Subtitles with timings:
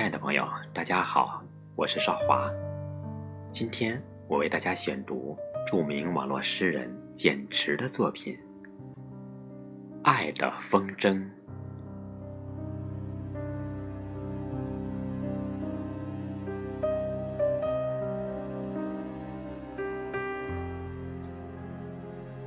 [0.00, 1.44] 亲爱的朋友，大家好，
[1.76, 2.50] 我是少华。
[3.50, 5.36] 今天我为大家选读
[5.66, 8.34] 著名网络诗人简池的作品
[10.02, 11.12] 《爱的风筝》。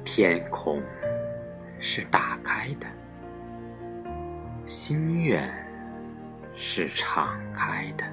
[0.03, 0.81] 天空
[1.79, 2.87] 是打开的，
[4.65, 5.62] 心愿。
[6.55, 8.05] 是敞开的，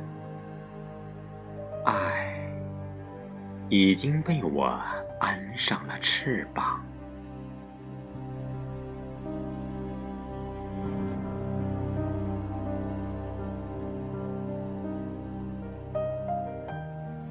[1.85, 2.37] 爱
[3.69, 4.79] 已经被我
[5.21, 6.81] 安上了翅膀。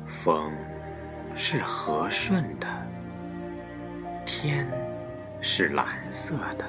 [0.08, 0.52] 风
[1.36, 2.68] 是和顺的，
[4.26, 4.68] 天
[5.42, 6.66] 是蓝色的，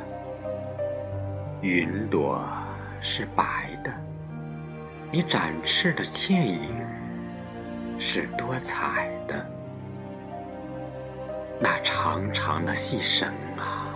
[1.61, 2.47] 云朵
[3.01, 3.93] 是白的。
[5.13, 6.71] 你展翅的倩影
[7.99, 9.45] 是多彩的，
[11.59, 13.91] 那长长的细绳啊，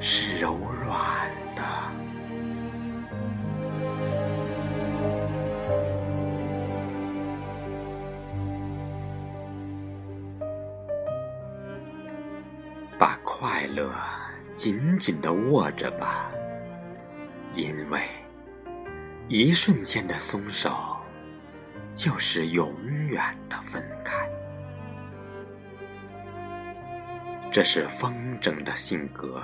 [0.00, 1.62] 是柔软的。
[12.98, 13.90] 把快乐
[14.54, 16.30] 紧紧的握着吧，
[17.56, 18.02] 因为。
[19.34, 20.94] 一瞬间的松手，
[21.94, 22.70] 就是永
[23.08, 24.28] 远的分开。
[27.50, 29.42] 这是风筝的性格，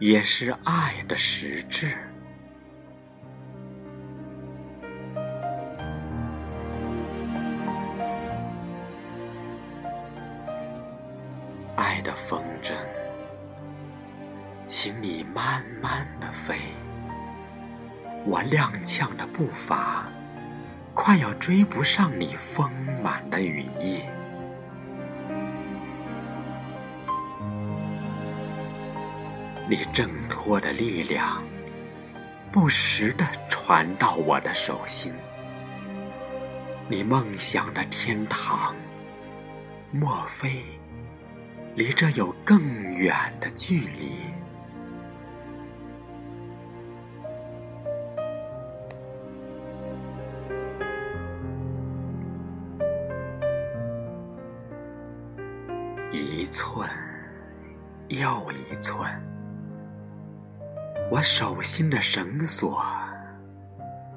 [0.00, 1.96] 也是爱的实质。
[11.76, 12.74] 爱的风筝，
[14.66, 16.58] 请你慢慢的飞。
[18.28, 20.08] 我踉跄的步伐，
[20.94, 22.68] 快要追不上你丰
[23.00, 24.02] 满的羽翼。
[29.68, 31.40] 你挣脱的力量，
[32.50, 35.14] 不时的传到我的手心。
[36.88, 38.74] 你梦想的天堂，
[39.92, 40.64] 莫非
[41.76, 44.25] 离这有更远的距离？
[56.16, 56.88] 一寸
[58.08, 58.98] 又一寸，
[61.10, 62.84] 我手心的绳索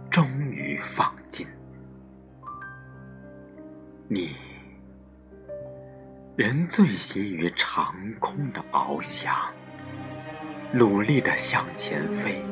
[0.10, 1.48] 终于放尽。
[4.08, 4.36] 你，
[6.36, 9.36] 人醉心于长空的翱翔，
[10.72, 12.44] 努力的向前飞，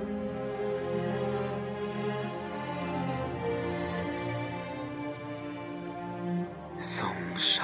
[6.77, 7.63] 松手。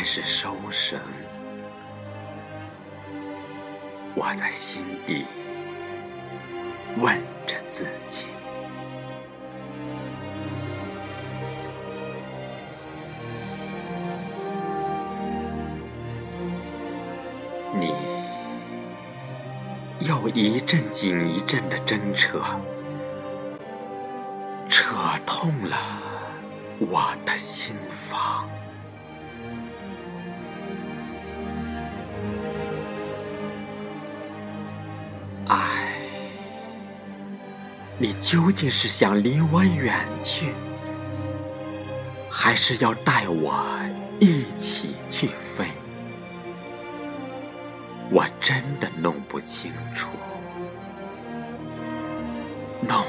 [0.00, 0.98] 开始收绳，
[4.14, 5.26] 我在心底
[6.96, 8.24] 问着自己：
[17.78, 17.92] 你
[20.00, 22.42] 又一阵紧一阵的挣扯，
[24.70, 24.94] 扯
[25.26, 25.76] 痛了
[26.78, 28.48] 我的心房。
[38.02, 40.54] 你究竟是想离我远去，
[42.30, 43.62] 还是要带我
[44.18, 45.66] 一起去飞？
[48.10, 50.08] 我真的弄不清楚，
[52.88, 53.04] 弄。